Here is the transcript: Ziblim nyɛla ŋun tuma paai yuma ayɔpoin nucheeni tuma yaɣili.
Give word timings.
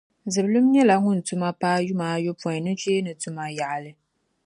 Ziblim 0.33 0.65
nyɛla 0.73 0.95
ŋun 1.03 1.19
tuma 1.27 1.49
paai 1.61 1.81
yuma 1.87 2.05
ayɔpoin 2.15 2.61
nucheeni 2.65 3.11
tuma 3.21 3.43
yaɣili. 3.57 3.91